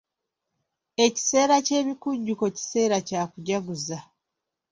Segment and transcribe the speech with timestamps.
[1.05, 3.97] Ekiseera ky'ebikujjuko kiseera kya kujaguza.